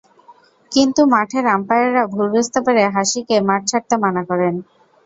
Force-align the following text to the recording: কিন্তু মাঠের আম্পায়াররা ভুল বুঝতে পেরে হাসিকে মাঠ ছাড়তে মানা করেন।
কিন্তু 0.71 1.01
মাঠের 1.13 1.45
আম্পায়াররা 1.55 2.03
ভুল 2.13 2.27
বুঝতে 2.33 2.59
পেরে 2.65 2.83
হাসিকে 2.95 3.35
মাঠ 3.49 3.61
ছাড়তে 3.71 3.95
মানা 4.03 4.21
করেন। 4.29 4.55